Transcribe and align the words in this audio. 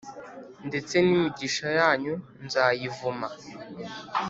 ndetse 0.67 0.93
n’imigisha 0.99 1.67
yanyu 1.79 2.13
nzayivuma 2.45 3.27